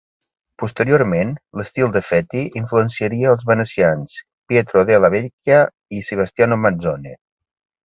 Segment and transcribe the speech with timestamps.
[0.61, 4.17] Posteriorment, l'estil de Fetti influenciaria els venecians
[4.53, 5.61] Pietro della Vecchia
[5.99, 7.17] i Sebastiano Mazzone.